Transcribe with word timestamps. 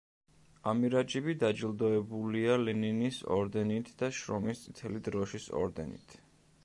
ამირაჯიბი 0.69 1.35
დაჯილდოებულია 1.43 2.55
ლენინის 2.61 3.21
ორდენით 3.37 3.93
და 4.01 4.11
შრომის 4.21 4.65
წითელი 4.65 5.03
დროშის 5.11 5.47
ორდენით. 5.63 6.19